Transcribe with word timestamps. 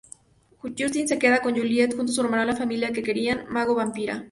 Justin 0.63 1.07
se 1.07 1.19
queda 1.19 1.43
con 1.43 1.53
Juliet, 1.55 1.95
juntos 1.95 2.15
formarán 2.15 2.47
la 2.47 2.55
familia 2.55 2.91
que 2.91 3.03
querían, 3.03 3.45
mago-vampira. 3.49 4.19